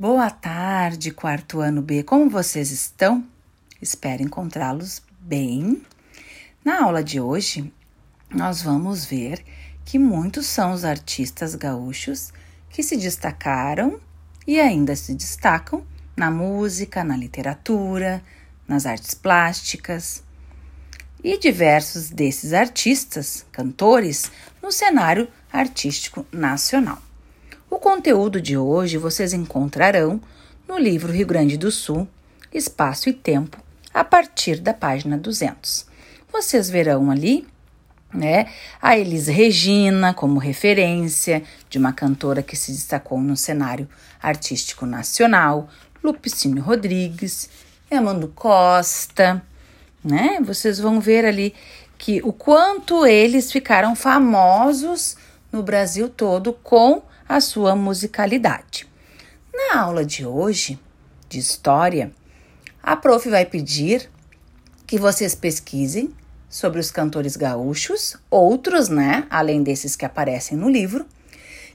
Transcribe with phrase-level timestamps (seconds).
[0.00, 2.02] Boa tarde, quarto ano B.
[2.02, 3.22] Como vocês estão?
[3.82, 5.82] Espero encontrá-los bem.
[6.64, 7.70] Na aula de hoje,
[8.30, 9.44] nós vamos ver
[9.84, 12.32] que muitos são os artistas gaúchos
[12.70, 14.00] que se destacaram
[14.46, 15.84] e ainda se destacam
[16.16, 18.24] na música, na literatura,
[18.66, 20.24] nas artes plásticas.
[21.22, 27.09] E diversos desses artistas, cantores, no cenário artístico nacional.
[27.80, 30.20] Conteúdo de hoje vocês encontrarão
[30.68, 32.06] no livro Rio Grande do Sul,
[32.52, 33.56] Espaço e Tempo,
[33.92, 35.86] a partir da página 200.
[36.30, 37.48] Vocês verão ali
[38.12, 38.48] né,
[38.82, 43.88] a Elis Regina como referência de uma cantora que se destacou no cenário
[44.22, 45.66] artístico nacional,
[46.04, 47.48] Lupicínio Rodrigues,
[47.90, 49.42] Amando Costa,
[50.04, 50.38] né?
[50.44, 51.54] Vocês vão ver ali
[51.96, 55.16] que o quanto eles ficaram famosos
[55.52, 58.88] no Brasil todo com a sua musicalidade.
[59.52, 60.78] Na aula de hoje,
[61.28, 62.12] de história,
[62.82, 64.10] a prof vai pedir
[64.86, 66.14] que vocês pesquisem
[66.48, 71.06] sobre os cantores gaúchos, outros, né, além desses que aparecem no livro,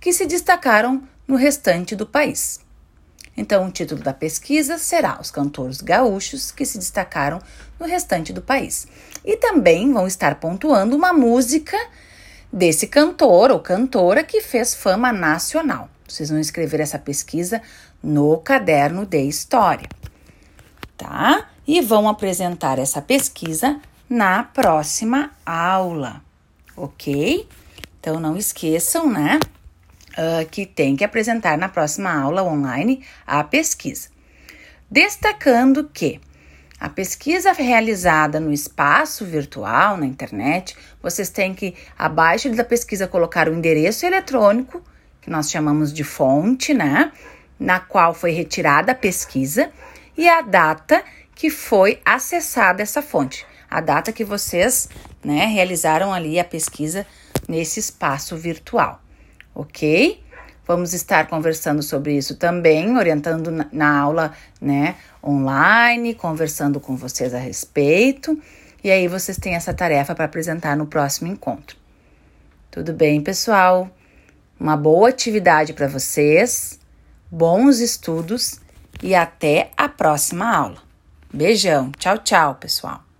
[0.00, 2.60] que se destacaram no restante do país.
[3.36, 7.40] Então, o título da pesquisa será Os Cantores Gaúchos que se destacaram
[7.80, 8.86] no restante do país.
[9.24, 11.76] E também vão estar pontuando uma música
[12.52, 15.88] desse cantor ou cantora que fez fama nacional.
[16.06, 17.62] Vocês vão escrever essa pesquisa
[18.02, 19.88] no caderno de história,
[20.96, 21.48] tá?
[21.66, 26.20] E vão apresentar essa pesquisa na próxima aula,
[26.76, 27.48] ok?
[27.98, 29.40] Então não esqueçam, né?
[30.10, 34.10] Uh, que tem que apresentar na próxima aula online a pesquisa.
[34.90, 36.20] Destacando que
[36.82, 43.48] a pesquisa realizada no espaço virtual, na internet, vocês têm que, abaixo da pesquisa, colocar
[43.48, 44.82] o endereço eletrônico,
[45.20, 47.12] que nós chamamos de fonte, né?
[47.56, 49.70] Na qual foi retirada a pesquisa,
[50.18, 51.04] e a data
[51.36, 53.46] que foi acessada essa fonte.
[53.70, 54.88] A data que vocês
[55.24, 57.06] né, realizaram ali a pesquisa
[57.48, 59.00] nesse espaço virtual,
[59.54, 60.20] ok?
[60.66, 67.38] Vamos estar conversando sobre isso também, orientando na, aula, né, online, conversando com vocês a
[67.38, 68.40] respeito.
[68.82, 71.76] E aí vocês têm essa tarefa para apresentar no próximo encontro.
[72.70, 73.90] Tudo bem, pessoal?
[74.58, 76.78] Uma boa atividade para vocês,
[77.30, 78.60] bons estudos
[79.02, 80.78] e até a próxima aula.
[81.32, 83.11] Beijão, tchau, tchau, pessoal.